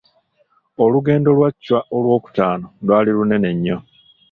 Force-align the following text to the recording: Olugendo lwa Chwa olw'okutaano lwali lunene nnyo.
Olugendo 0.83 1.29
lwa 1.37 1.49
Chwa 1.63 1.79
olw'okutaano 1.95 2.67
lwali 2.85 3.11
lunene 3.17 3.49
nnyo. 3.55 3.77